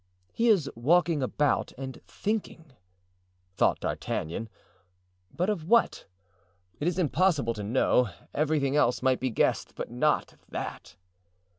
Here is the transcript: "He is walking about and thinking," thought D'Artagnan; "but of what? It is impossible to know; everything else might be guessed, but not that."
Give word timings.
"He 0.33 0.47
is 0.47 0.67
walking 0.75 1.21
about 1.21 1.73
and 1.77 2.01
thinking," 2.07 2.71
thought 3.55 3.79
D'Artagnan; 3.81 4.49
"but 5.31 5.47
of 5.47 5.67
what? 5.67 6.07
It 6.79 6.87
is 6.87 6.97
impossible 6.97 7.53
to 7.53 7.63
know; 7.63 8.09
everything 8.33 8.75
else 8.75 9.03
might 9.03 9.19
be 9.19 9.29
guessed, 9.29 9.75
but 9.75 9.91
not 9.91 10.37
that." 10.49 10.95